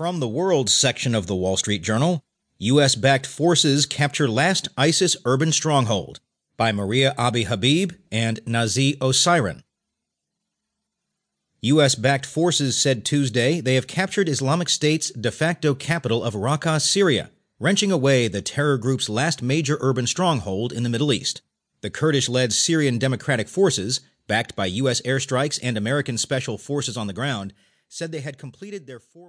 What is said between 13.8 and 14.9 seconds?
captured Islamic